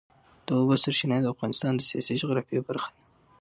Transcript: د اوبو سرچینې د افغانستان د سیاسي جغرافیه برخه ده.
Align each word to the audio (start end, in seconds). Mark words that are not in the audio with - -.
د 0.45 0.47
اوبو 0.59 0.75
سرچینې 0.83 1.17
د 1.21 1.27
افغانستان 1.33 1.73
د 1.75 1.81
سیاسي 1.89 2.13
جغرافیه 2.21 2.61
برخه 2.67 2.89
ده. 2.93 2.99